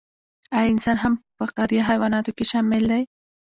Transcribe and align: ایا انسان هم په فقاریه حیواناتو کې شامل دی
ایا 0.57 0.69
انسان 0.73 0.97
هم 1.03 1.13
په 1.37 1.43
فقاریه 1.49 1.87
حیواناتو 1.89 2.35
کې 2.37 2.45
شامل 2.51 2.83
دی 2.91 3.01